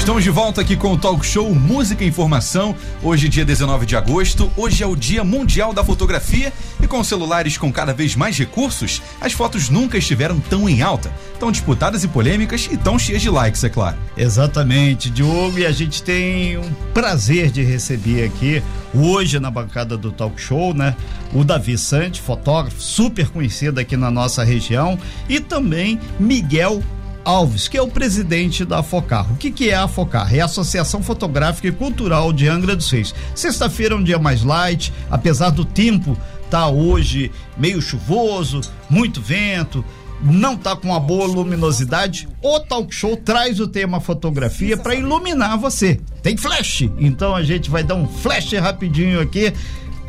[0.00, 2.74] Estamos de volta aqui com o Talk Show Música e Informação.
[3.02, 4.50] Hoje, dia 19 de agosto.
[4.56, 6.50] Hoje é o Dia Mundial da Fotografia
[6.82, 11.12] e com celulares com cada vez mais recursos, as fotos nunca estiveram tão em alta,
[11.38, 13.98] tão disputadas e polêmicas e tão cheias de likes, é claro.
[14.16, 18.62] Exatamente, Diogo, e a gente tem um prazer de receber aqui
[18.94, 20.96] hoje na bancada do Talk Show, né?
[21.34, 24.98] O Davi Sante, fotógrafo super conhecido aqui na nossa região,
[25.28, 26.82] e também Miguel
[27.24, 29.32] Alves, que é o presidente da FOCAR.
[29.32, 30.34] O que, que é a FOCAR?
[30.34, 33.14] É a Associação Fotográfica e Cultural de Angra dos Reis.
[33.34, 36.16] Sexta-feira é um dia mais light, apesar do tempo
[36.50, 39.84] tá hoje meio chuvoso, muito vento,
[40.22, 45.56] não tá com uma boa luminosidade, o talk show traz o tema fotografia para iluminar
[45.56, 46.00] você.
[46.22, 49.52] Tem flash, então a gente vai dar um flash rapidinho aqui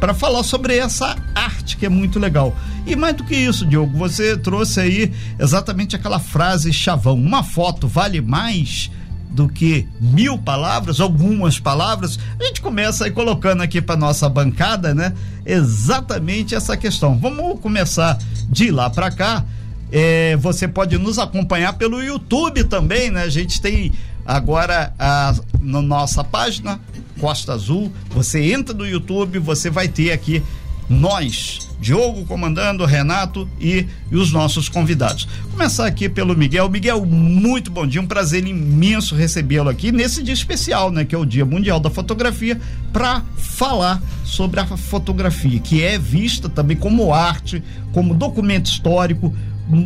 [0.01, 2.57] para falar sobre essa arte que é muito legal.
[2.87, 7.87] E mais do que isso, Diogo, você trouxe aí exatamente aquela frase chavão: uma foto
[7.87, 8.89] vale mais
[9.29, 12.19] do que mil palavras, algumas palavras.
[12.39, 15.13] A gente começa aí colocando aqui para nossa bancada, né?
[15.45, 17.15] Exatamente essa questão.
[17.17, 18.17] Vamos começar
[18.49, 19.45] de lá para cá.
[19.91, 23.21] É, você pode nos acompanhar pelo YouTube também, né?
[23.21, 23.91] A gente tem
[24.31, 26.79] agora a, na nossa página
[27.19, 27.91] Costa Azul.
[28.11, 30.41] Você entra no YouTube, você vai ter aqui
[30.89, 35.27] nós, Diogo comandando, Renato e, e, os nossos convidados.
[35.51, 36.69] Começar aqui pelo Miguel.
[36.69, 41.17] Miguel, muito bom dia, um prazer imenso recebê-lo aqui nesse dia especial, né, que é
[41.17, 42.59] o Dia Mundial da Fotografia,
[42.91, 49.33] para falar sobre a fotografia, que é vista também como arte, como documento histórico,
[49.69, 49.77] um,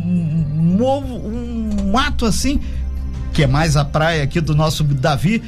[0.82, 2.60] um, um ato assim
[3.32, 5.42] que é mais a praia aqui do nosso Davi,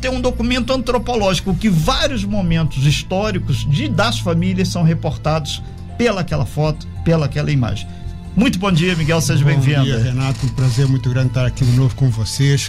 [0.00, 5.62] tem um documento antropológico que vários momentos históricos de das famílias são reportados
[5.96, 7.86] pela aquela foto, pela aquela imagem.
[8.34, 9.78] Muito bom dia, Miguel, seja bem-vindo.
[9.78, 12.68] Bom dia, Renato, um prazer muito grande estar aqui de novo com vocês,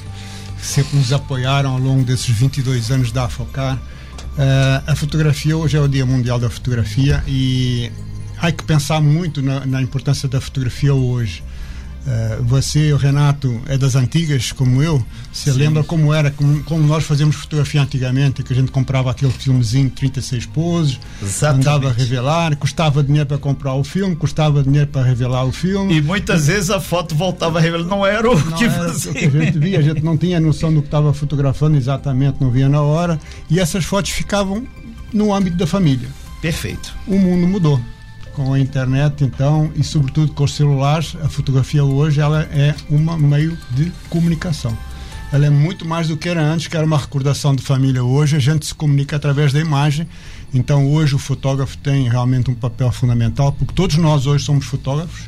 [0.60, 3.75] que sempre nos apoiaram ao longo desses 22 anos da AFOCAR.
[3.75, 7.92] Uh, a fotografia hoje é o Dia Mundial da Fotografia e
[8.40, 11.44] há que pensar muito na, na importância da fotografia hoje.
[12.01, 15.06] Uh, você, o Renato, é das antigas, como eu.
[15.31, 19.31] Você lembra como era, como, como, nós fazíamos fotografia antigamente, que a gente comprava aquele
[19.31, 21.67] filmezinho 36 poses, Exatamente.
[21.67, 25.95] andava a revelar, custava dinheiro para comprar o filme, custava dinheiro para revelar o filme.
[25.97, 29.12] E muitas vezes a foto voltava a revelar, não era o não que era fazia.
[29.12, 32.38] O que a gente via, a gente não tinha noção do que estava fotografando exatamente,
[32.41, 33.19] não via na hora.
[33.47, 34.66] E essas fotos ficavam
[35.13, 36.09] no âmbito da família.
[36.41, 36.95] Perfeito.
[37.06, 37.79] O mundo mudou
[38.34, 43.00] com a internet então e sobretudo com os celulares a fotografia hoje ela é um
[43.18, 44.78] meio de comunicação.
[45.31, 48.03] Ela é muito mais do que era antes que era uma recordação de família.
[48.03, 50.06] Hoje a gente se comunica através da imagem.
[50.53, 55.28] Então hoje o fotógrafo tem realmente um papel fundamental porque todos nós hoje somos fotógrafos.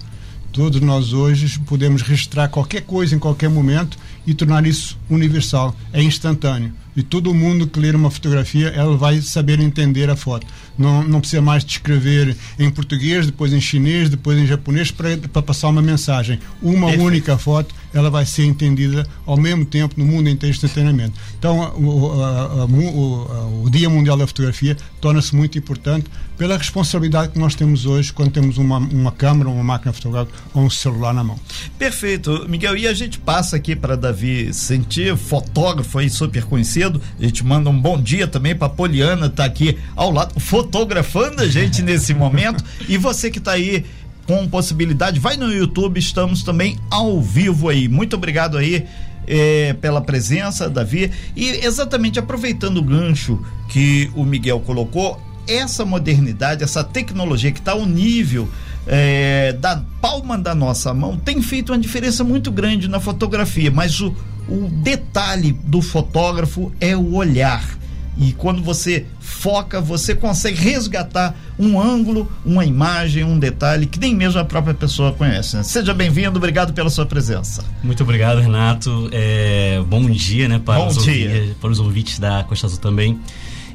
[0.51, 3.97] Todos nós hoje podemos registrar qualquer coisa em qualquer momento
[4.27, 5.75] e tornar isso universal.
[5.91, 10.45] É instantâneo e todo mundo que ler uma fotografia ela vai saber entender a foto
[10.77, 15.69] não, não precisa mais descrever em português, depois em chinês, depois em japonês para, passar
[15.69, 16.39] uma mensagem.
[16.61, 17.05] Uma Perfeito.
[17.05, 21.13] única foto, ela vai ser entendida ao mesmo tempo no mundo inteiro instantaneamente.
[21.37, 27.33] Então, o, a, a, o, o Dia Mundial da Fotografia torna-se muito importante pela responsabilidade
[27.33, 31.13] que nós temos hoje quando temos uma, uma câmera, uma máquina fotográfica ou um celular
[31.13, 31.39] na mão.
[31.77, 32.75] Perfeito, Miguel.
[32.75, 36.82] E a gente passa aqui para Davi Sentir, fotógrafo aí super conhecido.
[36.87, 41.47] A gente manda um bom dia também para Poliana, tá aqui ao lado, fotografando a
[41.47, 42.63] gente nesse momento.
[42.87, 43.85] E você que está aí
[44.25, 47.87] com possibilidade, vai no YouTube, estamos também ao vivo aí.
[47.87, 48.85] Muito obrigado aí.
[49.25, 51.09] É, pela presença, Davi.
[51.33, 53.39] E exatamente aproveitando o gancho
[53.69, 55.17] que o Miguel colocou,
[55.47, 58.49] essa modernidade, essa tecnologia que está ao nível
[58.85, 64.01] é, da palma da nossa mão tem feito uma diferença muito grande na fotografia, mas
[64.01, 64.13] o,
[64.47, 67.77] o detalhe do fotógrafo é o olhar.
[68.17, 74.15] E quando você foca, você consegue resgatar um ângulo, uma imagem, um detalhe que nem
[74.15, 75.55] mesmo a própria pessoa conhece.
[75.55, 75.63] Né?
[75.63, 77.63] Seja bem-vindo, obrigado pela sua presença.
[77.83, 79.09] Muito obrigado, Renato.
[79.11, 81.27] É, bom dia, né, para, bom os dia.
[81.27, 83.19] Ouvintes, para os ouvintes da Costa Azul também.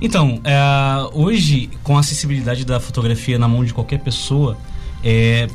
[0.00, 0.56] Então, é,
[1.12, 4.56] hoje, com a acessibilidade da fotografia na mão de qualquer pessoa,
[5.02, 5.48] é,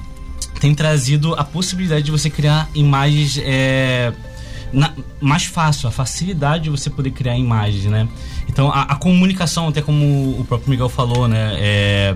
[0.60, 4.12] tem trazido a possibilidade de você criar imagens é,
[4.74, 4.92] na,
[5.22, 8.08] mais fácil, a facilidade de você poder criar imagens, né?
[8.50, 11.54] Então a, a comunicação, até como o próprio Miguel falou, né?
[11.58, 12.16] É,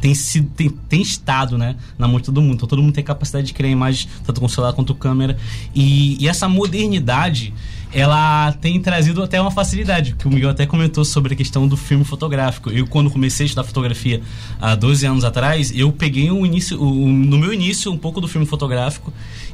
[0.00, 2.54] tem, sido, tem, tem estado né, na mão de todo mundo.
[2.54, 5.38] Então todo mundo tem capacidade de criar imagens, tanto com celular quanto câmera.
[5.72, 7.54] E, e essa modernidade
[7.92, 11.76] ela tem trazido até uma facilidade, que o Miguel até comentou sobre a questão do
[11.76, 12.70] filme fotográfico.
[12.70, 14.22] Eu, quando comecei a estudar fotografia
[14.58, 18.46] há 12 anos atrás, eu peguei o início, no meu início um pouco do filme
[18.46, 19.12] fotográfico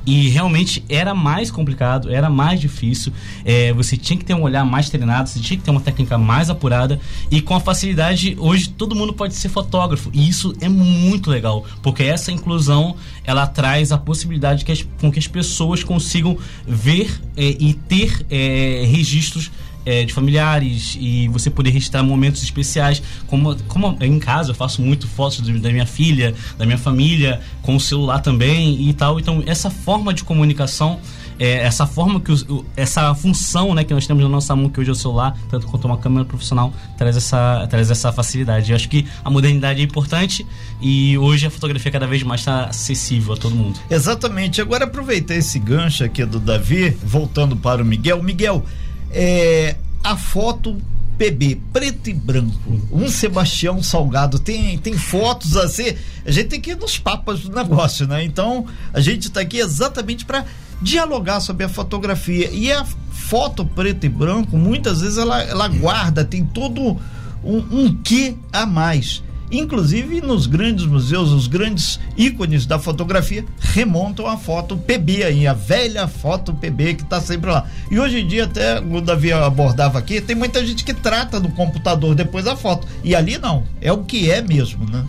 [0.09, 3.13] e realmente era mais complicado, era mais difícil.
[3.45, 6.17] É, você tinha que ter um olhar mais treinado, você tinha que ter uma técnica
[6.17, 6.99] mais apurada.
[7.31, 10.11] E com a facilidade, hoje todo mundo pode ser fotógrafo.
[10.15, 15.13] E isso é muito legal, porque essa inclusão ela traz a possibilidade que as, com
[15.13, 19.51] que as pessoas consigam ver é, e ter é, registros
[19.89, 23.03] é, de familiares e você poder registrar momentos especiais.
[23.27, 27.75] Como, como em casa eu faço muito fotos da minha filha, da minha família, com
[27.75, 29.19] o celular também e tal.
[29.19, 31.01] Então, essa forma de comunicação.
[31.41, 34.81] É, essa forma que o, essa função né, que nós temos na nossa mão, que
[34.81, 38.73] hoje é o celular, tanto quanto uma câmera profissional, traz essa, traz essa facilidade.
[38.73, 40.45] Eu acho que a modernidade é importante
[40.81, 43.79] e hoje a fotografia cada vez mais está acessível a todo mundo.
[43.89, 44.61] Exatamente.
[44.61, 48.21] Agora aproveitar esse gancho aqui do Davi, voltando para o Miguel.
[48.21, 48.65] Miguel,
[49.11, 50.81] é, a foto
[51.19, 55.95] PB, preto e branco, um Sebastião Salgado, tem, tem fotos assim,
[56.25, 58.23] a gente tem que ir nos papas do negócio, né?
[58.23, 60.45] Então, a gente está aqui exatamente para
[60.81, 62.51] dialogar sobre a fotografia.
[62.53, 66.97] E a foto preto e branco, muitas vezes ela, ela guarda, tem todo
[67.43, 69.23] um, um quê a mais.
[69.51, 75.55] Inclusive nos grandes museus, os grandes ícones da fotografia remontam a foto PB aí, a
[75.55, 77.67] velha foto PB que está sempre lá.
[77.91, 81.51] E hoje em dia, até o Davi abordava aqui, tem muita gente que trata no
[81.51, 82.87] computador depois a foto.
[83.03, 85.05] E ali não, é o que é mesmo, né?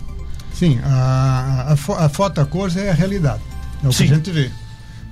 [0.54, 3.42] Sim, a, a, a foto a cores é a realidade.
[3.82, 4.06] É o Sim.
[4.06, 4.50] que a gente vê.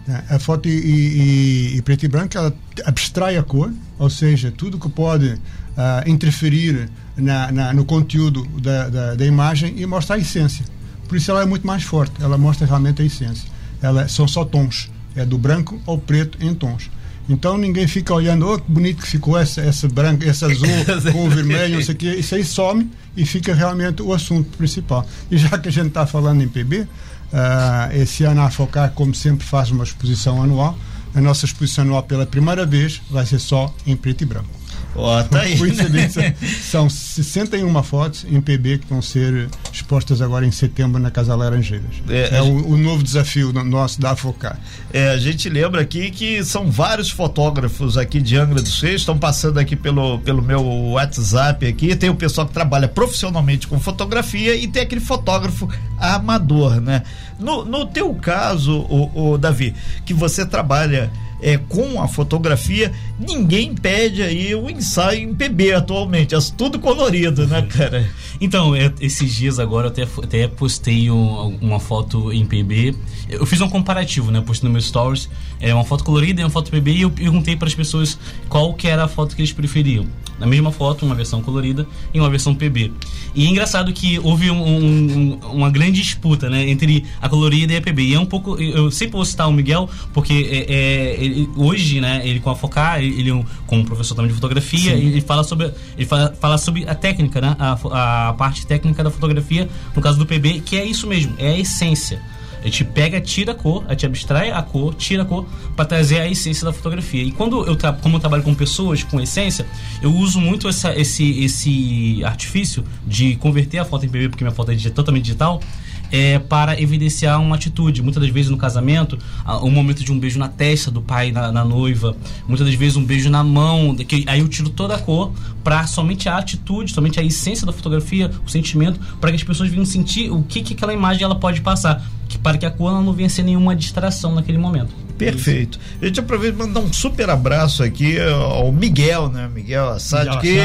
[0.08, 2.54] É, a foto e, e, e, preto e branco ela
[2.86, 5.38] abstrai a cor, ou seja, tudo que pode
[5.78, 10.64] uh, interferir na, na, no conteúdo da, da, da, imagem e mostra a essência.
[11.08, 13.48] Por isso ela é muito mais forte, ela mostra realmente a essência.
[13.80, 16.90] Ela são só tons, é do branco ao preto em tons.
[17.28, 20.68] Então ninguém fica olhando, oh, que bonito que ficou essa, essa branca, essa azul
[21.12, 22.14] com o vermelho, não sei o quê.
[22.14, 25.06] Isso aí some e fica realmente o assunto principal.
[25.30, 26.88] E já que a gente está falando em PB, uh,
[27.32, 30.78] ah, esse ano a Focar, como sempre, faz uma exposição anual.
[31.14, 34.58] A nossa exposição anual, pela primeira vez, vai ser só em preto e branco.
[34.94, 35.56] Ó, tá aí.
[35.56, 36.34] Coincidência.
[36.62, 42.02] São 61 fotos em PB que vão ser expostas agora em setembro na Casa Laranjeiras.
[42.08, 44.58] É, é o, o, novo desafio nosso da Afocar.
[44.92, 49.18] É, a gente lembra aqui que são vários fotógrafos aqui de Angra dos Reis, estão
[49.18, 51.94] passando aqui pelo, pelo meu WhatsApp aqui.
[51.94, 55.68] Tem o pessoal que trabalha profissionalmente com fotografia e tem aquele fotógrafo
[55.98, 57.02] amador, né?
[57.38, 59.74] No, no teu caso, o, o Davi,
[60.04, 66.34] que você trabalha é, com a fotografia, ninguém pede aí o ensaio em PB atualmente.
[66.34, 68.08] É tudo colorido, né, cara?
[68.40, 72.94] Então, eu, esses dias agora eu até, até postei um, uma foto em PB.
[73.28, 74.40] Eu fiz um comparativo, né?
[74.40, 75.28] Postei no meu stories.
[75.60, 78.18] É uma foto colorida e uma foto PB e eu perguntei para as pessoas
[78.48, 80.06] qual que era a foto que eles preferiam
[80.38, 82.92] na mesma foto, uma versão colorida e uma versão PB.
[83.34, 87.76] E é engraçado que houve um, um, uma grande disputa, né, entre a colorida e
[87.76, 88.02] a PB.
[88.02, 92.00] E é um pouco, eu sempre vou citar o Miguel, porque é, é ele, hoje,
[92.00, 95.06] né, ele com a Focar, ele, ele como professor também de fotografia, Sim.
[95.06, 99.10] ele fala sobre, ele fala, fala sobre a técnica, né, a, a parte técnica da
[99.10, 102.20] fotografia, no caso do PB, que é isso mesmo, é a essência.
[102.60, 105.46] A gente pega, tira a cor, a gente abstrai a cor, tira a cor
[105.76, 107.22] para trazer a essência da fotografia.
[107.22, 109.64] E quando eu como eu trabalho com pessoas com essência,
[110.02, 114.54] eu uso muito essa, esse esse artifício de converter a foto em PB porque minha
[114.54, 115.60] foto é totalmente digital
[116.10, 118.02] é, para evidenciar uma atitude.
[118.02, 119.18] Muitas das vezes no casamento,
[119.62, 122.16] um momento de um beijo na testa do pai na, na noiva,
[122.46, 125.86] muitas das vezes um beijo na mão, que, aí eu tiro toda a cor para
[125.86, 129.84] somente a atitude, somente a essência da fotografia, o sentimento, para que as pessoas venham
[129.84, 133.12] sentir o que, que aquela imagem ela pode passar, que, para que a cor não
[133.12, 135.07] venha ser nenhuma distração naquele momento.
[135.18, 135.78] Perfeito.
[136.00, 139.50] A gente aproveita para mandar um super abraço aqui ao Miguel, né?
[139.52, 140.56] Miguel Assad, que,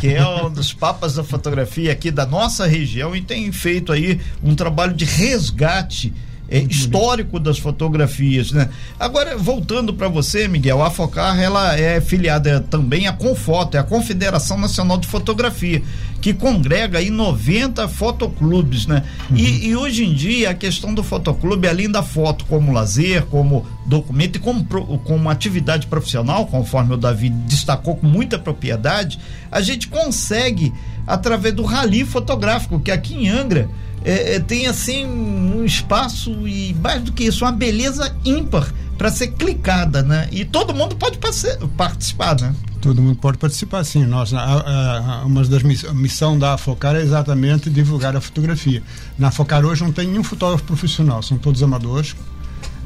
[0.00, 4.20] que é um dos papas da fotografia aqui da nossa região e tem feito aí
[4.42, 6.12] um trabalho de resgate
[6.50, 8.68] é, histórico das fotografias, né?
[8.98, 13.84] Agora, voltando para você, Miguel, a Focar, ela é filiada também à Confoto, é a
[13.84, 15.80] Confederação Nacional de Fotografia,
[16.20, 19.04] que congrega aí 90 fotoclubes, né?
[19.30, 19.36] Uhum.
[19.36, 23.64] E, e, hoje em dia, a questão do fotoclube, além da foto como lazer, como
[23.86, 24.64] documento e como,
[25.04, 29.20] como atividade profissional, conforme o Davi destacou com muita propriedade,
[29.52, 30.72] a gente consegue,
[31.06, 33.68] através do rally fotográfico, que aqui em Angra,
[34.04, 39.10] é, é, tem assim um espaço e mais do que isso, uma beleza ímpar para
[39.10, 40.28] ser clicada, né?
[40.30, 42.54] E todo mundo pode participar, né?
[42.80, 44.04] Todo mundo pode participar, sim.
[44.04, 48.82] Nós, a, a, uma das missões missão da Focar é exatamente divulgar a fotografia.
[49.18, 52.12] Na Focar hoje não tem nenhum fotógrafo profissional, são todos amadores.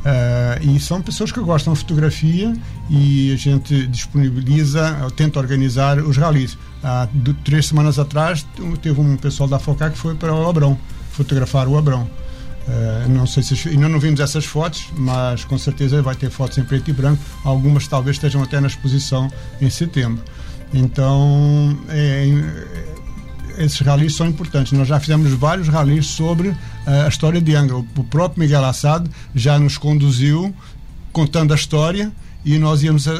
[0.04, 2.54] Uh, e são pessoas que gostam de fotografia
[2.90, 6.58] e a gente disponibiliza, tenta organizar os ralis.
[6.82, 7.08] Há
[7.42, 8.46] três semanas atrás
[8.82, 10.78] teve um pessoal da FOCA que foi para o Abrão,
[11.14, 12.08] fotografar o Abrão.
[12.66, 16.56] Uh, não sei se ainda não vimos essas fotos, mas com certeza vai ter fotos
[16.58, 17.22] em preto e branco.
[17.44, 19.30] Algumas talvez estejam até na exposição
[19.60, 20.22] em setembro.
[20.72, 22.26] Então, é,
[23.58, 24.72] é, esses ralis são importantes.
[24.72, 26.56] Nós já fizemos vários ralis sobre uh,
[27.04, 27.76] a história de Angra.
[27.76, 30.54] O próprio Miguel Assad já nos conduziu
[31.12, 32.10] contando a história
[32.44, 33.12] e nós íamos uh,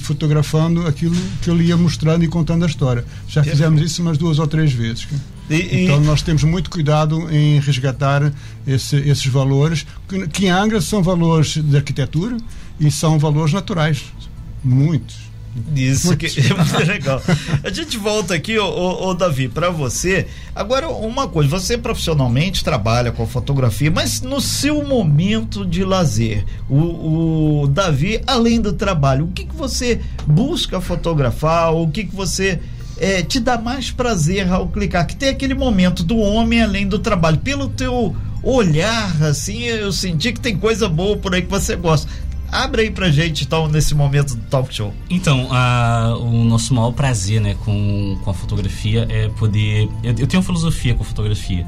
[0.00, 3.04] fotografando aquilo que ele ia mostrando e contando a história.
[3.28, 5.06] Já fizemos isso umas duas ou três vezes.
[5.48, 8.32] E, então nós temos muito cuidado em resgatar
[8.66, 12.36] esse, esses valores, que, que em Angra são valores de arquitetura
[12.78, 14.04] e são valores naturais.
[14.62, 15.28] Muitos.
[15.74, 17.22] Isso que é muito legal.
[17.64, 20.26] A gente volta aqui, ô, ô, Davi, para você.
[20.54, 27.62] Agora, uma coisa, você profissionalmente trabalha com fotografia, mas no seu momento de lazer, o,
[27.62, 31.74] o Davi, além do trabalho, o que, que você busca fotografar?
[31.74, 32.60] O que, que você
[32.98, 35.06] é, te dá mais prazer ao clicar?
[35.06, 37.38] Que tem aquele momento do homem além do trabalho.
[37.38, 42.10] Pelo teu olhar, assim, eu senti que tem coisa boa por aí que você gosta.
[42.50, 44.94] Abre aí pra gente, então, nesse momento do talk show.
[45.10, 49.86] Então, a, o nosso maior prazer, né, com, com a fotografia é poder.
[50.02, 51.66] Eu, eu tenho uma filosofia com a fotografia.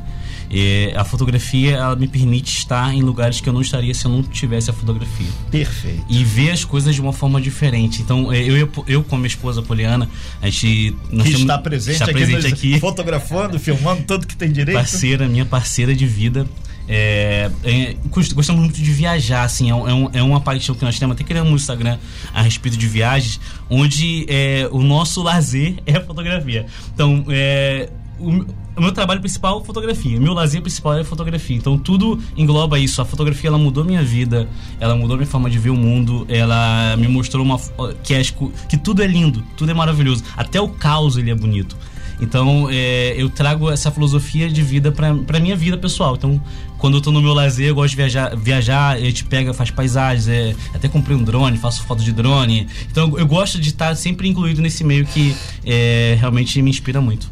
[0.51, 4.11] E a fotografia, ela me permite estar em lugares que eu não estaria se eu
[4.11, 5.29] não tivesse a fotografia.
[5.49, 6.05] Perfeito.
[6.09, 8.03] E ver as coisas de uma forma diferente.
[8.03, 10.09] Então, é, eu, eu, com minha esposa Poliana,
[10.43, 10.97] a gente.
[11.13, 14.77] Nós que está presente, está presente aqui, aqui, fotografando, filmando, tudo que tem direito.
[14.77, 16.45] Parceira, minha parceira de vida.
[16.93, 21.15] É, é, gostamos muito de viajar, assim, é, um, é, uma paixão que nós temos.
[21.15, 21.97] Até criamos um Instagram
[22.35, 23.39] a respeito de viagens,
[23.69, 26.67] onde é, o nosso lazer é a fotografia.
[26.93, 27.89] Então, é,
[28.21, 31.57] o, meu trabalho principal é fotografia, meu lazer principal é fotografia.
[31.57, 33.01] Então tudo engloba isso.
[33.03, 34.49] A fotografia ela mudou minha vida,
[34.79, 37.59] ela mudou minha forma de ver o mundo, ela me mostrou uma
[38.03, 38.23] que, é,
[38.69, 41.77] que tudo é lindo, tudo é maravilhoso, até o caos ele é bonito.
[42.21, 46.15] Então, é, eu trago essa filosofia de vida para minha vida pessoal.
[46.17, 46.41] Então,
[46.77, 49.71] quando eu tô no meu lazer, eu gosto de viajar, viajar a gente pega, faz
[49.71, 52.69] paisagens, é, até comprei um drone, faço foto de drone.
[52.91, 55.35] Então, eu gosto de estar sempre incluído nesse meio que
[55.65, 57.31] é, realmente me inspira muito.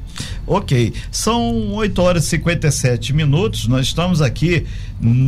[0.51, 3.69] Ok, são 8 horas e 57 minutos.
[3.69, 4.65] Nós estamos aqui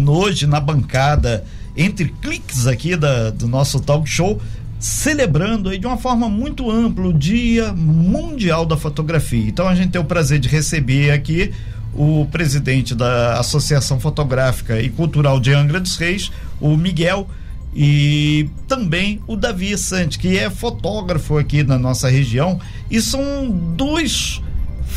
[0.08, 1.44] hoje na bancada
[1.76, 4.40] entre cliques aqui da, do nosso talk show
[4.78, 9.46] celebrando aí de uma forma muito ampla o Dia Mundial da Fotografia.
[9.46, 11.52] Então a gente tem o prazer de receber aqui
[11.94, 17.28] o presidente da Associação Fotográfica e Cultural de Angra dos Reis, o Miguel,
[17.76, 22.58] e também o Davi Sante, que é fotógrafo aqui na nossa região,
[22.90, 24.40] e são dois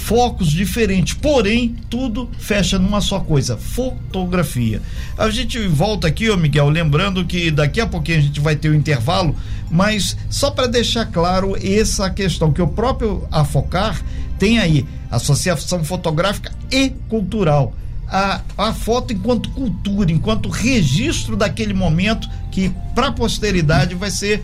[0.04, 4.82] focos diferentes, porém tudo fecha numa só coisa, fotografia.
[5.18, 8.68] A gente volta aqui, ô Miguel, lembrando que daqui a pouquinho a gente vai ter
[8.68, 9.34] o um intervalo,
[9.72, 14.04] mas só para deixar claro essa questão que o próprio Afocar
[14.38, 17.74] tem aí, Associação Fotográfica e Cultural.
[18.06, 24.44] A, a foto enquanto cultura, enquanto registro daquele momento que para a posteridade vai ser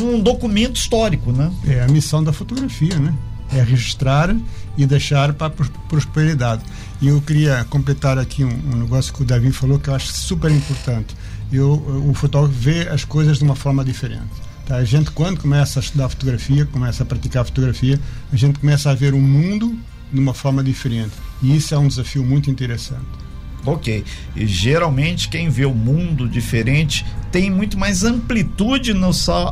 [0.00, 1.50] um documento histórico, né?
[1.66, 3.12] É a missão da fotografia, né?
[3.52, 4.34] É registrar
[4.76, 5.50] e deixar para
[5.88, 6.62] prosperidade.
[7.00, 10.12] E eu queria completar aqui um, um, negócio que o Davi falou que eu acho
[10.12, 11.16] super importante.
[11.52, 11.72] Eu,
[12.08, 14.30] o fotógrafo vê as coisas de uma forma diferente.
[14.66, 14.76] Tá?
[14.76, 17.98] A gente, quando começa a estudar fotografia, começa a praticar fotografia,
[18.32, 19.76] a gente começa a ver o mundo
[20.12, 21.12] de uma forma diferente.
[21.42, 23.30] E isso é um desafio muito interessante.
[23.64, 24.04] Ok.
[24.34, 29.10] E geralmente quem vê o mundo diferente tem muito mais amplitude no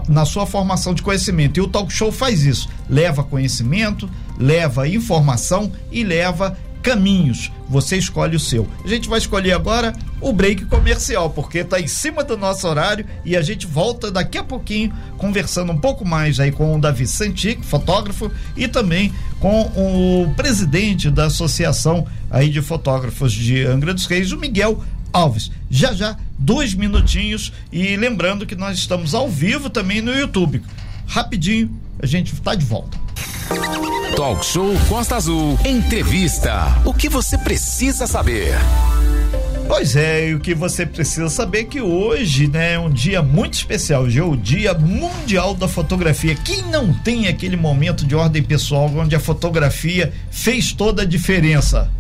[0.08, 1.58] na sua formação de conhecimento.
[1.58, 2.68] E o talk show faz isso.
[2.88, 7.50] Leva conhecimento, leva informação e leva caminhos.
[7.68, 8.66] Você escolhe o seu.
[8.84, 13.04] A gente vai escolher agora o break comercial, porque está em cima do nosso horário
[13.24, 17.06] e a gente volta daqui a pouquinho conversando um pouco mais aí com o Davi
[17.06, 24.06] Santic, fotógrafo, e também com o presidente da Associação aí de Fotógrafos de Angra dos
[24.06, 25.50] Reis, o Miguel Alves.
[25.70, 30.62] Já já, dois minutinhos e lembrando que nós estamos ao vivo também no YouTube.
[31.06, 32.98] Rapidinho, a gente está de volta.
[34.16, 35.58] Talk Show Costa Azul.
[35.64, 36.80] Entrevista.
[36.84, 38.54] O que você precisa saber?
[39.66, 43.22] Pois é, e o que você precisa saber é que hoje, né, é um dia
[43.22, 46.34] muito especial, hoje é o Dia Mundial da Fotografia.
[46.34, 51.90] Quem não tem aquele momento de ordem pessoal onde a fotografia fez toda a diferença?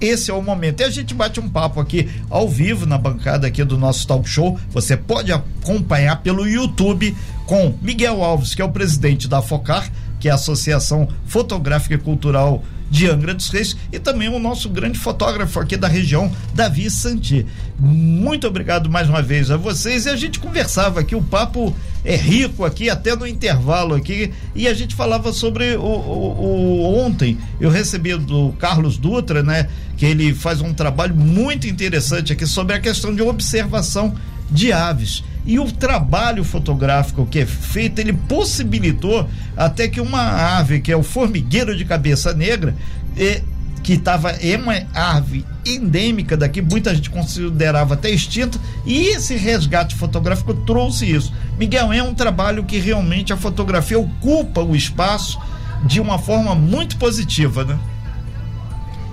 [0.00, 0.80] Esse é o momento.
[0.80, 4.28] E a gente bate um papo aqui ao vivo na bancada aqui do nosso talk
[4.28, 4.58] show.
[4.70, 9.90] Você pode acompanhar pelo YouTube com Miguel Alves, que é o presidente da Focar,
[10.26, 14.68] que é a Associação Fotográfica e Cultural de Angra dos Reis e também o nosso
[14.68, 17.46] grande fotógrafo aqui da região, Davi Santi.
[17.78, 21.72] Muito obrigado mais uma vez a vocês e a gente conversava aqui, o papo
[22.04, 26.98] é rico aqui, até no intervalo aqui, e a gente falava sobre o, o, o
[26.98, 32.46] ontem, eu recebi do Carlos Dutra, né, que ele faz um trabalho muito interessante aqui
[32.46, 34.12] sobre a questão de observação
[34.50, 35.24] de aves.
[35.44, 40.96] E o trabalho fotográfico que é feito, ele possibilitou até que uma ave, que é
[40.96, 42.74] o formigueiro de cabeça negra,
[43.16, 43.42] eh,
[43.82, 49.94] que estava é uma ave endêmica daqui, muita gente considerava até extinta, e esse resgate
[49.94, 51.32] fotográfico trouxe isso.
[51.56, 55.38] Miguel, é um trabalho que realmente a fotografia ocupa o espaço
[55.84, 57.78] de uma forma muito positiva, né?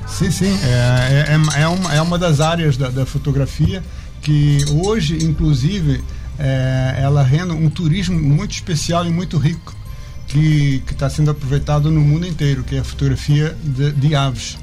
[0.07, 0.59] Sim, sim.
[0.63, 3.83] É, é, é, uma, é uma das áreas da, da fotografia
[4.23, 6.03] que hoje, inclusive,
[6.39, 9.75] é, ela rende um turismo muito especial e muito rico
[10.27, 14.57] que está sendo aproveitado no mundo inteiro, que é a fotografia de, de aves.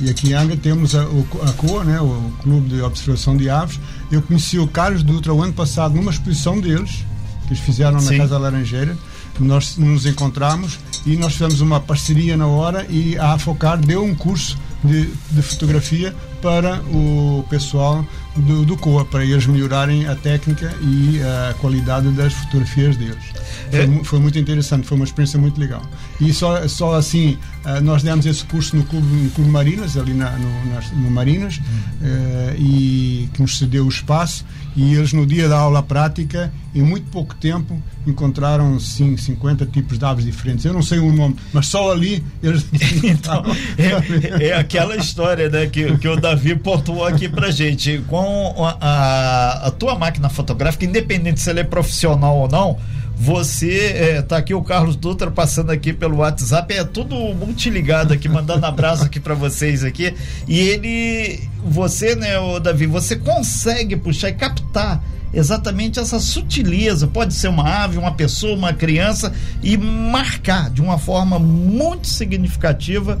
[0.00, 3.80] E aqui em Angra temos a, a COA, né, o Clube de Observação de Aves.
[4.12, 7.04] Eu conheci o Carlos Dutra o ano passado numa exposição deles,
[7.46, 8.18] que eles fizeram na Sim.
[8.18, 8.96] Casa Laranjeira.
[9.40, 14.14] Nós nos encontramos e nós fizemos uma parceria na hora e a Afocar deu um
[14.14, 18.04] curso de, de fotografia para o pessoal
[18.36, 23.24] do, do COA, para eles melhorarem a técnica e a qualidade das fotografias deles.
[23.70, 24.04] Foi, é.
[24.04, 25.82] foi, muito interessante, foi uma experiência muito legal.
[26.20, 30.14] E só, só assim, uh, nós demos esse curso no Clube, no Clube Marinas, ali
[30.14, 34.44] na, no, na, no Marinas, uh, e que nos cedeu o espaço.
[34.76, 39.98] E eles, no dia da aula prática, em muito pouco tempo, encontraram sim, 50 tipos
[39.98, 40.66] de aves diferentes.
[40.66, 42.66] Eu não sei o nome, mas só ali eles.
[43.02, 43.42] então,
[43.78, 48.04] é, é, aquela história né, que, que o Davi pontuou aqui pra gente.
[48.06, 52.78] Com a, a, a tua máquina fotográfica, independente se ela é profissional ou não,
[53.18, 58.28] você é, tá aqui o Carlos Dutra passando aqui pelo WhatsApp, é tudo multiligado aqui,
[58.28, 60.14] mandando abraço aqui para vocês aqui.
[60.46, 67.06] E ele, você, né, o Davi, você consegue puxar e captar exatamente essa sutileza.
[67.06, 69.32] Pode ser uma ave, uma pessoa, uma criança
[69.62, 73.20] e marcar de uma forma muito significativa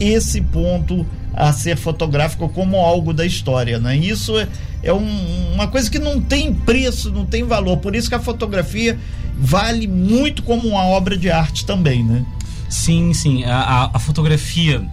[0.00, 1.06] esse ponto
[1.38, 3.96] a ser fotográfico como algo da história, né?
[3.96, 4.48] Isso é,
[4.82, 7.76] é um, uma coisa que não tem preço, não tem valor.
[7.76, 8.98] Por isso que a fotografia
[9.38, 12.26] vale muito como uma obra de arte também, né?
[12.68, 13.44] Sim, sim.
[13.44, 14.84] A, a, a fotografia,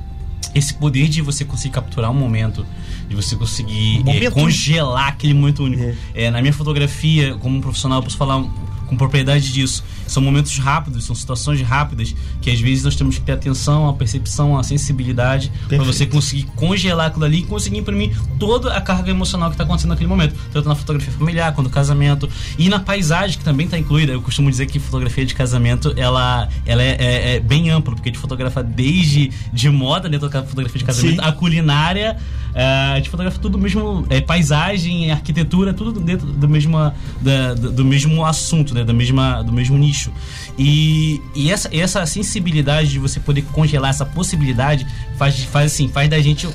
[0.53, 2.63] esse poder de você conseguir capturar um momento,
[3.07, 5.83] de você conseguir um é, congelar aquele momento único.
[5.83, 5.95] É.
[6.13, 8.43] É, na minha fotografia, como profissional, eu posso falar
[8.85, 9.83] com propriedade disso.
[10.07, 13.93] São momentos rápidos, são situações rápidas que às vezes nós temos que ter atenção, a
[13.93, 19.09] percepção, a sensibilidade para você conseguir congelar aquilo ali e conseguir imprimir toda a carga
[19.09, 22.79] emocional que está acontecendo naquele momento, tanto na fotografia familiar quanto no casamento e na
[22.79, 24.13] paisagem que também está incluída.
[24.13, 28.09] Eu costumo dizer que fotografia de casamento ela, ela é, é, é bem ampla porque
[28.09, 31.27] a gente fotografa desde de moda dentro da fotografia de casamento, Sim.
[31.27, 32.17] a culinária,
[32.55, 36.77] a gente fotografa tudo mesmo, é, paisagem, arquitetura, tudo dentro do mesmo,
[37.21, 40.11] da, do, mesmo assunto, né, da mesma, do mesmo nicho.
[40.57, 44.87] E, e essa, essa sensibilidade de você poder congelar essa possibilidade
[45.17, 46.47] faz, faz assim, faz da gente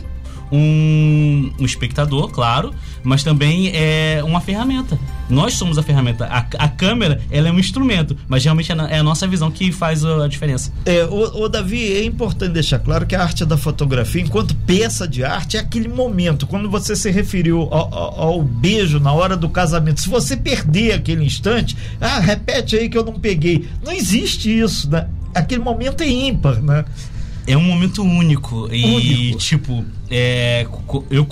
[0.50, 4.98] um, um espectador, claro, mas também é uma ferramenta.
[5.28, 6.26] Nós somos a ferramenta.
[6.26, 9.70] A, a câmera, ela é um instrumento, mas realmente é, é a nossa visão que
[9.70, 10.72] faz a, diferença.
[10.84, 15.06] É, o, o, Davi, é importante deixar claro que a arte da fotografia, enquanto peça
[15.06, 16.46] de arte, é aquele momento.
[16.46, 20.92] Quando você se referiu ao, ao, ao beijo na hora do casamento, se você perder
[20.92, 23.68] aquele instante, ah, repete aí que eu não peguei.
[23.84, 25.06] Não existe isso, né?
[25.32, 26.84] Aquele momento é ímpar, né?
[27.46, 28.68] É um momento único.
[28.72, 29.38] E, único.
[29.38, 30.66] tipo, é,
[31.10, 31.26] eu,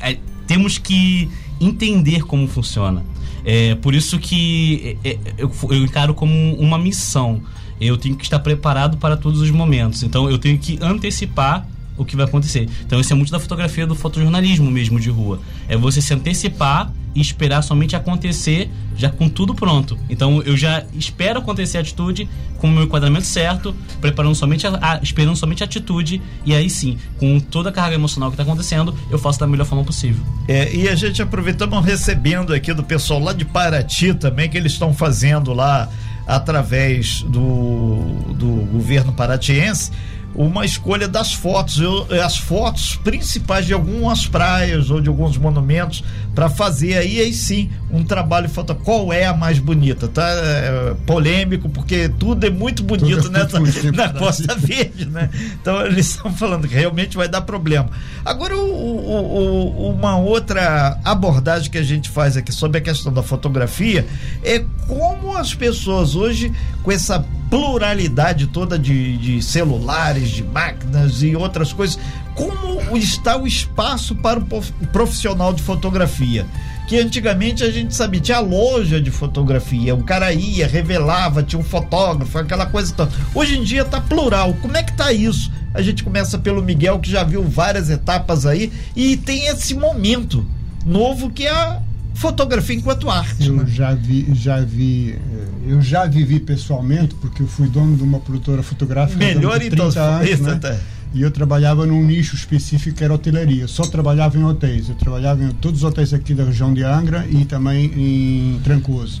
[0.00, 3.04] é, temos que entender como funciona.
[3.44, 7.42] É por isso que é, é, eu, eu encaro como uma missão.
[7.80, 10.02] Eu tenho que estar preparado para todos os momentos.
[10.02, 11.66] Então eu tenho que antecipar
[12.00, 12.66] o que vai acontecer.
[12.86, 15.38] Então isso é muito da fotografia do fotojornalismo mesmo de rua.
[15.68, 19.98] É você se antecipar e esperar somente acontecer já com tudo pronto.
[20.08, 24.78] Então eu já espero acontecer a atitude com o meu enquadramento certo, preparando somente a,
[24.80, 28.44] a, esperando somente a atitude e aí sim, com toda a carga emocional que está
[28.44, 30.24] acontecendo, eu faço da melhor forma possível.
[30.48, 34.72] É, e a gente aproveitamos recebendo aqui do pessoal lá de Paraty também que eles
[34.72, 35.88] estão fazendo lá
[36.26, 39.90] através do, do governo paratiense
[40.34, 46.04] uma escolha das fotos, eu, as fotos principais de algumas praias ou de alguns monumentos
[46.34, 48.74] para fazer aí, aí sim um trabalho foto.
[48.74, 50.06] Qual é a mais bonita?
[50.08, 55.30] Tá é, polêmico porque tudo é muito bonito tudo nessa é na Costa Verde, né?
[55.60, 57.90] Então eles estão falando que realmente vai dar problema.
[58.24, 63.12] Agora o, o, o, uma outra abordagem que a gente faz aqui sobre a questão
[63.12, 64.06] da fotografia
[64.44, 71.34] é como as pessoas hoje com essa pluralidade toda de, de celulares, de máquinas e
[71.34, 71.98] outras coisas,
[72.34, 76.46] como está o espaço para o profissional de fotografia?
[76.90, 81.62] que antigamente a gente sabia, tinha loja de fotografia, o cara ia, revelava, tinha um
[81.62, 83.12] fotógrafo, aquela coisa toda.
[83.32, 84.54] Hoje em dia tá plural.
[84.54, 85.52] Como é que tá isso?
[85.72, 90.44] A gente começa pelo Miguel, que já viu várias etapas aí, e tem esse momento
[90.84, 91.80] novo que é a
[92.20, 93.46] fotografia enquanto arte.
[93.46, 93.64] Eu né?
[93.66, 98.20] já vi, já vi, eh, eu já vivi pessoalmente, porque eu fui dono de uma
[98.20, 100.54] produtora fotográfica Melhor então, anos, né?
[100.56, 100.76] Tá.
[101.14, 103.66] E eu trabalhava num nicho específico que era hotelaria.
[103.66, 104.90] Só trabalhava em hotéis.
[104.90, 109.20] Eu trabalhava em todos os hotéis aqui da região de Angra e também em Trancoso.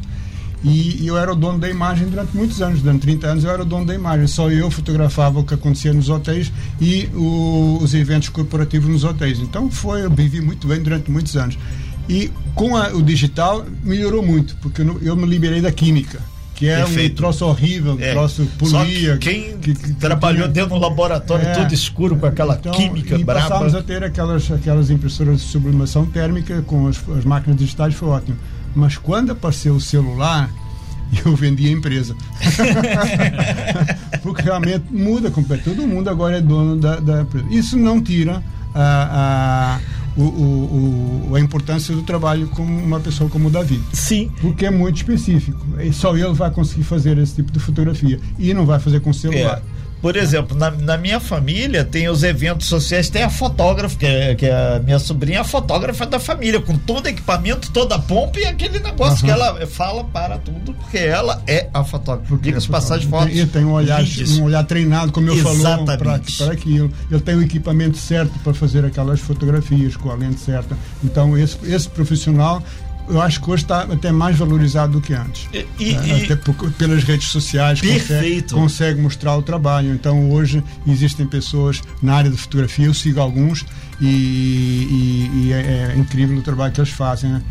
[0.62, 3.50] E, e, eu era o dono da imagem durante muitos anos, durante 30 anos eu
[3.50, 4.26] era o dono da imagem.
[4.26, 9.38] Só eu fotografava o que acontecia nos hotéis e o, os eventos corporativos nos hotéis.
[9.40, 11.58] Então foi, eu vivi muito bem durante muitos anos.
[12.08, 16.20] E com a, o digital melhorou muito, porque eu, eu me liberei da química
[16.60, 17.12] que é Perfeito.
[17.12, 18.12] um troço horrível, um é.
[18.12, 19.16] troço polia.
[19.16, 22.72] Que quem que, que, trabalhou que, dentro do laboratório é, tudo escuro com aquela então,
[22.72, 23.48] química e brava.
[23.48, 28.08] Passamos a ter aquelas, aquelas impressoras de sublimação térmica com as, as máquinas digitais, foi
[28.08, 28.36] ótimo.
[28.74, 30.50] Mas quando apareceu o celular,
[31.24, 32.14] eu vendi a empresa.
[34.22, 35.78] Porque realmente muda completamente.
[35.78, 37.46] Todo mundo agora é dono da, da empresa.
[37.48, 39.80] Isso não tira a, a
[40.16, 43.80] o, o, o, a importância do trabalho com uma pessoa como o Davi.
[43.92, 44.30] Sim.
[44.40, 45.64] Porque é muito específico.
[45.80, 48.18] E só ele vai conseguir fazer esse tipo de fotografia.
[48.38, 49.62] E não vai fazer com celular.
[49.76, 49.79] É.
[50.00, 54.34] Por exemplo, na, na, minha família tem os eventos sociais, tem a fotógrafa, que é,
[54.34, 58.38] que é a minha sobrinha, a fotógrafa da família, com todo equipamento, toda a pompa
[58.38, 59.24] e aquele negócio uhum.
[59.24, 62.36] que ela fala para tudo, porque ela é a fotógrafa.
[62.38, 63.36] Diga-se passagem de fotos.
[63.36, 64.02] Ele tem um olhar,
[64.38, 66.14] um olhar treinado, como eu falou, para
[66.52, 66.90] aquilo.
[67.10, 70.76] Ele tem o equipamento certo para fazer aquelas fotografias, com a lente certa.
[71.04, 72.62] Então, esse, esse profissional
[73.08, 75.48] eu acho que hoje está até mais valorizado do que antes.
[75.52, 78.54] E, e, até por, pelas redes sociais perfeito.
[78.54, 79.92] Consegue, consegue, mostrar o trabalho.
[79.92, 83.64] Então hoje existem pessoas na área de fotografia, eu sigo alguns
[84.00, 87.30] e, e, e é, é, incrível o trabalho que eles fazem.
[87.30, 87.42] Né?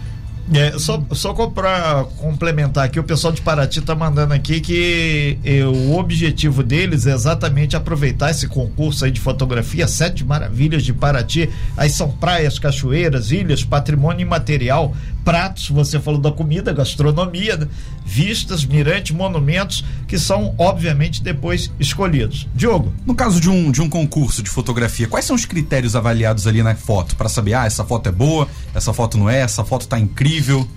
[0.52, 5.64] É, só só para complementar aqui, o pessoal de Paraty está mandando aqui que é,
[5.64, 11.50] o objetivo deles é exatamente aproveitar esse concurso aí de fotografia, Sete Maravilhas de Paraty.
[11.78, 14.96] Aí são praias, cachoeiras, ilhas, patrimônio imaterial,
[15.30, 17.68] pratos, você falou da comida, gastronomia, né?
[18.04, 22.48] vistas, mirantes, monumentos, que são, obviamente, depois escolhidos.
[22.56, 22.92] Diogo.
[23.06, 26.64] No caso de um, de um concurso de fotografia, quais são os critérios avaliados ali
[26.64, 29.82] na foto para saber, ah, essa foto é boa, essa foto não é, essa foto
[29.82, 30.68] está incrível?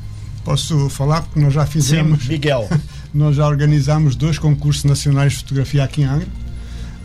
[0.45, 1.23] Posso falar?
[1.23, 2.23] Porque nós já fizemos.
[2.25, 2.69] Sim, Miguel.
[3.15, 6.29] nós já organizamos dois concursos nacionais de fotografia aqui em Angra.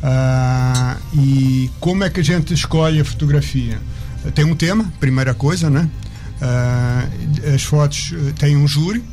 [0.04, 3.80] Uh, e como é que a gente escolhe a fotografia?
[4.36, 5.90] Tem um tema, primeira coisa, né?
[6.41, 9.04] Uh, as fotos eh, têm um júri,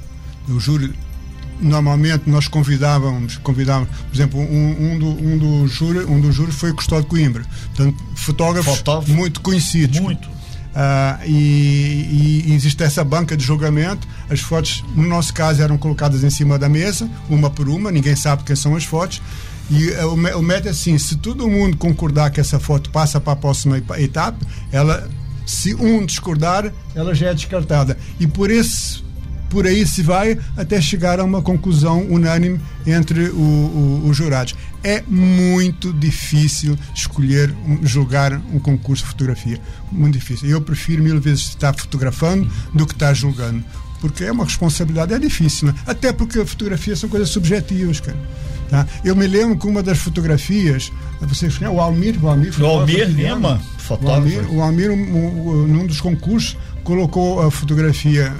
[0.46, 0.92] o júri
[1.58, 6.52] normalmente nós convidávamos, convidávamos por exemplo, um, um, do, um do júri, um do júri
[6.52, 9.12] foi Custódio Coimbra, portanto, fotógrafos Fotógrafo.
[9.12, 10.00] muito conhecidos.
[10.00, 10.28] Muito.
[10.28, 14.08] Uh, e, e, existe essa banca de julgamento.
[14.28, 18.16] As fotos, no nosso caso, eram colocadas em cima da mesa, uma por uma, ninguém
[18.16, 19.22] sabe quem são as fotos.
[19.70, 23.20] E uh, o, o método é assim: se todo mundo concordar que essa foto passa
[23.20, 24.37] para a próxima etapa,
[24.72, 25.08] ela
[25.46, 27.96] se um discordar, ela já é descartada.
[28.18, 29.04] E por esse
[29.54, 34.57] por aí se vai até chegar a uma conclusão unânime entre os jurados.
[34.83, 39.61] É muito difícil escolher, julgar um concurso de fotografia.
[39.92, 40.48] Muito difícil.
[40.48, 43.64] Eu prefiro mil vezes estar fotografando do que estar julgando.
[44.00, 45.74] Porque é uma responsabilidade, é difícil, né?
[45.87, 48.18] Até porque a fotografia são coisas subjetivas, cara.
[48.68, 48.87] Tá?
[49.05, 53.61] Eu me lembro que uma das fotografias, vocês o Almir, o Almir, o Almir Lima,
[53.79, 54.20] fotógrafo.
[54.20, 58.33] O Almir, o Almir um, um, num dos concursos, colocou a fotografia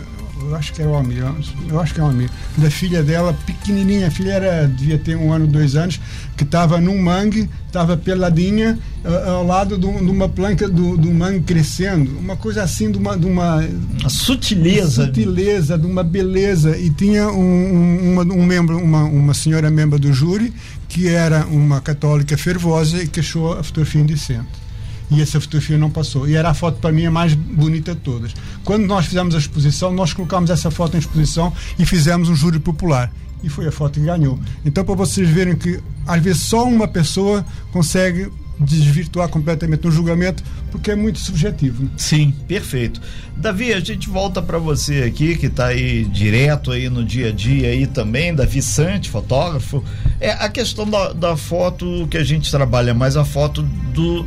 [0.49, 1.25] eu acho que era o Almir,
[1.69, 5.17] eu acho que é o Almir, da filha dela, pequenininha, a filha era, devia ter
[5.17, 6.01] um ano, dois anos,
[6.37, 11.41] que estava num mangue, estava peladinha, uh, ao lado de, uma planca do, do mangue
[11.41, 13.17] crescendo, uma coisa assim, de uma.
[13.17, 13.57] De uma,
[14.01, 15.07] uma sutileza.
[15.07, 16.77] sutileza, de uma beleza.
[16.77, 20.53] E tinha um, um, uma, um membro, uma, uma senhora membro do júri,
[20.89, 24.64] que era uma católica fervosa e que achou a fotografia indecente
[25.11, 26.29] e essa fotografia não passou.
[26.29, 28.35] E era a foto para mim a mais bonita de todas.
[28.65, 32.59] Quando nós fizemos a exposição, nós colocámos essa foto em exposição e fizemos um júri
[32.59, 33.13] popular.
[33.43, 34.39] E foi a foto que ganhou.
[34.65, 40.43] Então, para vocês verem que às vezes só uma pessoa consegue desvirtuar completamente um julgamento,
[40.71, 41.85] porque é muito subjetivo.
[41.85, 41.91] Né?
[41.97, 43.01] Sim, perfeito.
[43.37, 47.33] Davi, a gente volta para você aqui, que está aí direto aí no dia a
[47.33, 49.83] dia aí também, Davi Sante, fotógrafo.
[50.21, 53.63] É a questão da, da foto que a gente trabalha mais a foto
[53.93, 54.25] do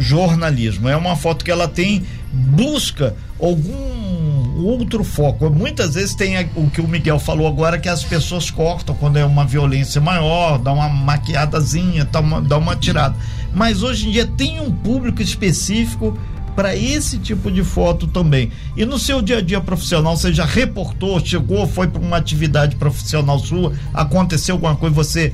[0.00, 0.88] jornalismo.
[0.88, 5.50] É uma foto que ela tem busca algum outro foco.
[5.50, 9.24] Muitas vezes tem o que o Miguel falou agora, que as pessoas cortam quando é
[9.24, 13.14] uma violência maior, dá uma maquiadazinha, dá uma, dá uma tirada.
[13.54, 16.16] Mas hoje em dia tem um público específico
[16.54, 18.50] para esse tipo de foto também.
[18.76, 22.76] E no seu dia a dia profissional, você já reportou, chegou, foi para uma atividade
[22.76, 25.32] profissional sua, aconteceu alguma coisa, você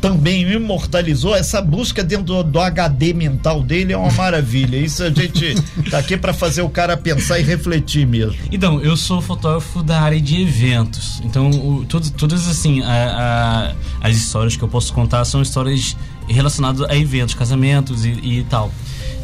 [0.00, 4.76] também imortalizou essa busca dentro do, do, HD mental dele é uma maravilha.
[4.76, 5.54] Isso a gente
[5.90, 8.36] tá aqui para fazer o cara pensar e refletir mesmo.
[8.52, 11.20] Então, eu sou fotógrafo da área de eventos.
[11.24, 15.96] Então, o, tudo, todas assim, a, a, as histórias que eu posso contar são histórias
[16.28, 18.70] relacionadas a eventos, casamentos e, e tal.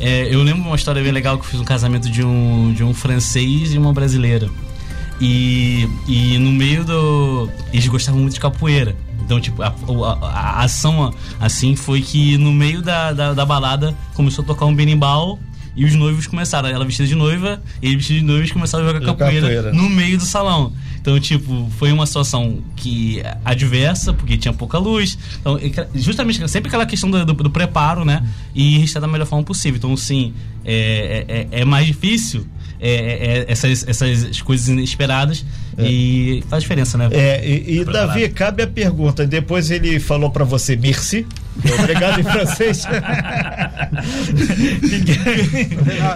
[0.01, 2.83] É, eu lembro uma história bem legal que eu fiz um casamento de um, de
[2.83, 4.49] um francês e uma brasileira.
[5.21, 7.51] E, e no meio do.
[7.73, 8.97] Eles gostavam muito de capoeira.
[9.31, 13.95] Então, tipo, a, a, a, ação assim foi que no meio da, da, da, balada
[14.13, 15.39] começou a tocar um berimbau
[15.77, 18.89] e os noivos começaram, ela vestida de noiva, e ele vestido de noiva começaram a
[18.89, 20.73] jogar capoeira, capoeira, no meio do salão.
[21.01, 25.17] Então, tipo, foi uma situação que adversa, porque tinha pouca luz.
[25.41, 25.61] Então,
[25.95, 28.27] justamente sempre aquela questão do, do, do preparo, né?
[28.53, 29.79] E estar da melhor forma possível.
[29.79, 32.45] Então, sim, é, é, é, é mais difícil
[32.81, 35.45] é, é, é, essas, essas coisas inesperadas
[35.85, 35.91] é.
[35.91, 37.09] e faz diferença, né?
[37.13, 39.27] É, e, e Davi, cabe a pergunta.
[39.27, 41.27] Depois ele falou para você, merci.
[41.81, 42.87] Obrigado em francês.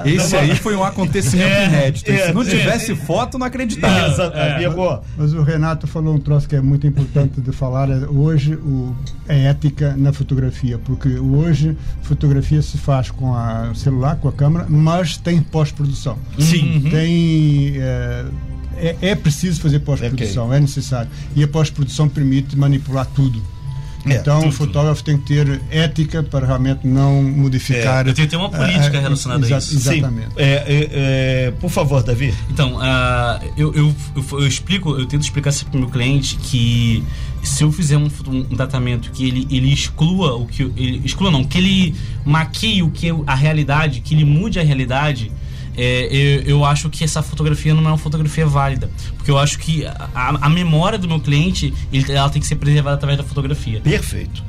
[0.04, 2.10] Esse aí foi um acontecimento é, inédito.
[2.10, 4.24] Se não tivesse foto, não acreditava.
[4.34, 7.88] É, mas, mas o Renato falou um troço que é muito importante de falar.
[8.08, 8.94] hoje o,
[9.28, 14.66] é ética na fotografia, porque hoje fotografia se faz com o celular, com a câmera,
[14.68, 16.18] mas tem pós-produção.
[16.38, 16.84] Sim.
[16.84, 16.90] Uhum.
[16.90, 17.74] Tem.
[18.78, 20.58] É, é, é, preciso fazer pós-produção, okay.
[20.58, 21.10] é necessário.
[21.34, 23.42] E a pós-produção permite manipular tudo.
[24.06, 25.16] É, então tudo, o fotógrafo tudo.
[25.16, 28.06] tem que ter ética para realmente não modificar.
[28.06, 29.76] É, tem que ter uma política relacionada exa a isso.
[29.76, 30.28] Exatamente.
[30.36, 32.34] É, é, é, por favor, Davi.
[32.50, 36.36] Então, uh, eu, eu, eu, eu, explico, eu tento explicar sempre para o meu cliente
[36.36, 37.02] que
[37.42, 40.62] se eu fizer um, um, tratamento que ele, ele exclua o que.
[40.76, 45.32] Ele, exclua não, que ele maquie o que a realidade, que ele mude a realidade
[45.76, 48.90] é, eu, eu, acho que essa fotografia não é uma fotografia válida.
[49.16, 52.56] Porque eu acho que a, a memória do meu cliente ele, ela tem que ser
[52.56, 53.80] preservada através da fotografia.
[53.80, 54.42] Perfeito.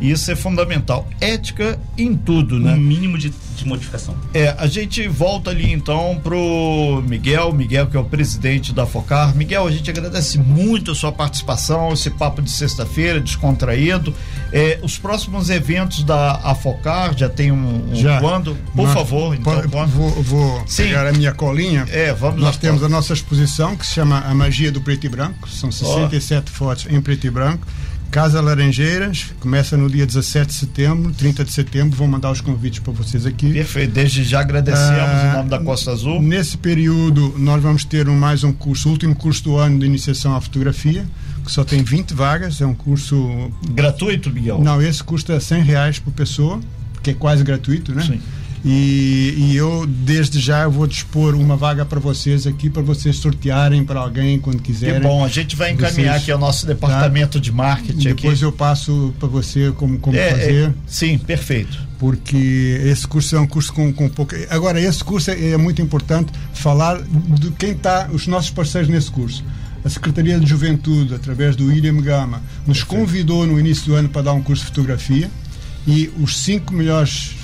[0.00, 1.06] Isso é fundamental.
[1.20, 2.72] Ética em tudo, né?
[2.72, 4.14] Um mínimo de, de modificação.
[4.32, 9.36] É, a gente volta ali então pro Miguel, Miguel que é o presidente da Focar.
[9.36, 14.14] Miguel, a gente agradece muito a sua participação, esse papo de sexta-feira, descontraído.
[14.52, 18.20] É, os próximos eventos da Afocar já tem um, um já.
[18.20, 18.56] quando?
[18.74, 19.68] Por Nós, favor, então.
[19.68, 21.86] Pode, vou, vou pegar a minha colinha.
[21.90, 25.08] É, vamos Nós temos a nossa exposição que se chama A Magia do Preto e
[25.08, 25.48] Branco.
[25.48, 26.54] São 67 oh.
[26.54, 27.66] fotos em preto e branco
[28.10, 32.80] Casa Laranjeiras, começa no dia 17 de setembro, 30 de setembro, vou mandar os convites
[32.80, 33.52] para vocês aqui.
[33.52, 36.20] Perfeito, desde já agradecemos ah, em nome da Costa Azul.
[36.20, 39.86] Nesse período, nós vamos ter um, mais um curso, o último curso do ano de
[39.86, 41.06] iniciação à fotografia,
[41.44, 43.48] que só tem 20 vagas, é um curso...
[43.70, 44.60] Gratuito, Miguel?
[44.60, 46.58] Não, esse custa 100 reais por pessoa,
[47.04, 48.02] que é quase gratuito, né?
[48.02, 48.20] Sim.
[48.64, 53.84] E, e, eu, desde já, vou dispor uma vaga para vocês aqui, para vocês sortearem
[53.84, 55.00] para alguém quando quiserem.
[55.00, 57.42] Que bom, a gente vai encaminhar vocês, aqui ao nosso departamento tá?
[57.42, 58.08] de marketing.
[58.14, 58.44] Depois aqui.
[58.44, 60.68] eu passo para você como, como é, é fazer.
[60.68, 61.78] É, sim, perfeito.
[61.98, 64.34] Porque esse curso é um curso com, com pouco.
[64.50, 69.10] Agora, esse curso é, é muito importante falar de quem está, os nossos parceiros nesse
[69.10, 69.42] curso
[69.82, 74.22] a Secretaria de Juventude, através do William Gama, nos convidou no início do ano para
[74.22, 75.30] dar um curso de fotografia
[75.86, 77.34] e os cinco melhores,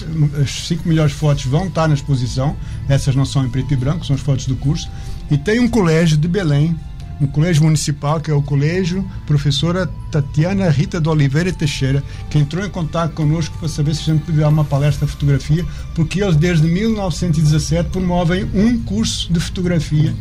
[0.42, 2.56] as cinco melhores fotos vão estar na exposição.
[2.88, 4.88] Essas não são em preto e branco, são as fotos do curso.
[5.30, 6.76] E tem um colégio de Belém,
[7.20, 12.64] um colégio municipal, que é o Colégio Professora Tatiana Rita de Oliveira Teixeira, que entrou
[12.64, 16.22] em contato conosco para saber se a gente podia dar uma palestra de fotografia, porque
[16.22, 20.14] eles, desde 1917, promovem um curso de fotografia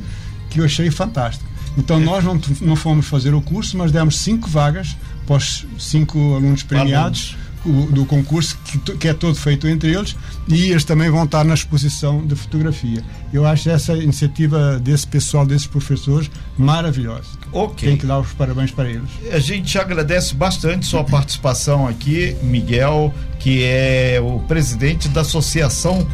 [0.50, 1.50] que eu achei fantástico.
[1.78, 4.96] Então, nós não, não fomos fazer o curso, mas demos cinco vagas
[5.28, 7.36] para os cinco alunos premiados.
[7.66, 10.16] Do concurso, que, que, é todo feito entre eles,
[10.48, 13.04] e eles também vão estar na exposição de fotografia.
[13.34, 17.28] Eu acho essa iniciativa desse pessoal, desses professores, maravilhosa.
[17.52, 17.88] Ok.
[17.90, 19.10] Tem que dar os parabéns para eles.
[19.32, 26.08] A gente agradece bastante sua participação aqui, Miguel, que é o presidente da Associação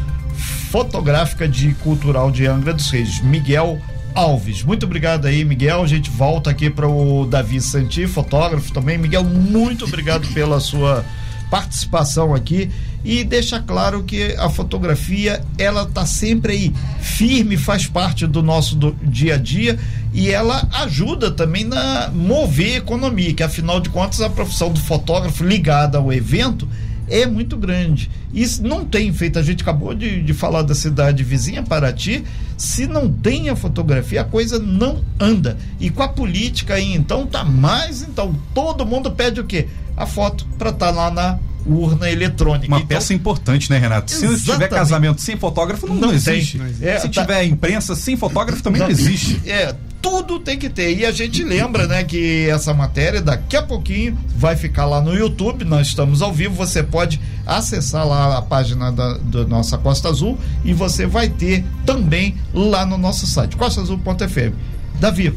[0.70, 3.78] Fotográfica de Cultural de Angra dos Reis, Miguel
[4.14, 4.62] Alves.
[4.62, 5.82] Muito obrigado aí, Miguel.
[5.82, 8.98] A gente volta aqui para o Davi Santi, fotógrafo também.
[8.98, 11.04] Miguel, muito obrigado pela sua
[11.52, 12.70] participação aqui
[13.04, 18.74] e deixa claro que a fotografia ela tá sempre aí firme, faz parte do nosso
[18.74, 19.78] do dia a dia
[20.14, 24.80] e ela ajuda também na mover a economia, que afinal de contas a profissão do
[24.80, 26.66] fotógrafo ligada ao evento
[27.08, 28.10] é muito grande.
[28.32, 32.24] E não tem feito, a gente acabou de, de falar da cidade vizinha, Paraty,
[32.56, 35.56] se não tem a fotografia, a coisa não anda.
[35.80, 39.68] E com a política aí, então, tá mais, então, todo mundo pede o quê?
[39.96, 42.66] A foto para estar tá lá na urna eletrônica.
[42.66, 44.10] Uma então, peça importante, né, Renato?
[44.10, 46.58] Se não tiver casamento sem fotógrafo, não, não, não existe.
[46.58, 46.86] Não existe.
[46.86, 47.22] É, Se tá...
[47.22, 49.40] tiver imprensa sem fotógrafo, também não, não existe.
[49.48, 50.96] É, tudo tem que ter.
[50.96, 55.14] E a gente lembra, né, que essa matéria daqui a pouquinho vai ficar lá no
[55.14, 55.64] YouTube.
[55.64, 56.54] Nós estamos ao vivo.
[56.54, 61.64] Você pode acessar lá a página da, da nossa Costa Azul e você vai ter
[61.86, 64.54] também lá no nosso site, costaazul.fm.
[65.00, 65.34] Davi,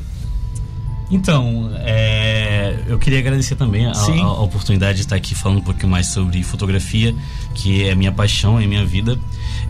[1.09, 2.54] então, é,
[2.87, 6.07] eu queria agradecer também a, a, a, oportunidade de estar aqui falando um pouquinho mais
[6.07, 7.15] sobre fotografia,
[7.53, 9.17] que é minha paixão, é minha vida.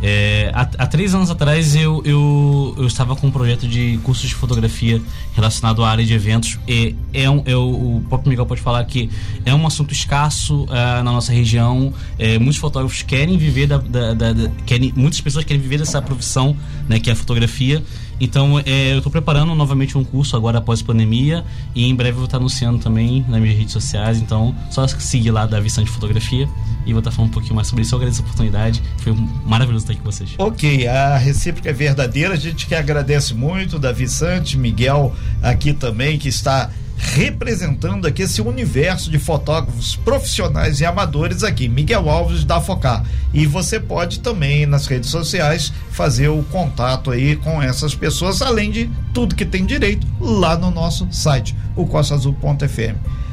[0.02, 4.28] É, há, há, três anos atrás eu, eu, eu, estava com um projeto de curso
[4.28, 5.02] de fotografia
[5.34, 6.60] relacionado à área de eventos.
[6.68, 9.10] E é um, é o próprio Miguel pode falar que
[9.46, 11.94] é um assunto escasso uh, na nossa região.
[12.20, 16.02] É, muitos fotógrafos querem viver da, da, da, da, querem, muitas pessoas querem viver dessa
[16.02, 16.56] profissão,
[16.88, 17.84] né, que é a fotografia.
[18.20, 22.18] Então, é, eu estou preparando novamente um curso agora após pandemia e em breve eu
[22.18, 24.18] vou estar anunciando também nas minhas redes sociais.
[24.20, 26.48] Então, só seguir lá da Vicente Fotografia
[26.86, 27.94] e vou estar falando um pouquinho mais sobre isso.
[27.94, 29.14] Eu agradeço a oportunidade, foi
[29.46, 30.30] maravilhoso estar aqui com vocês.
[30.38, 32.34] Ok, a recíproca é verdadeira.
[32.34, 38.42] A gente que agradece muito, Davi Sante, Miguel aqui também, que está representando aqui esse
[38.42, 43.06] universo de fotógrafos profissionais e amadores aqui, Miguel Alves da Focar.
[43.34, 48.72] E você pode também nas redes sociais fazer o contato aí com essas pessoas, além
[48.72, 53.25] de tudo que tem direito lá no nosso site, o costaazul.fm.